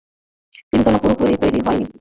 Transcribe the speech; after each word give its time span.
তিনতলা 0.69 0.99
পুরোপুরি 1.01 1.35
তৈরি 1.41 1.59
হয় 1.65 1.77
নি। 1.77 1.85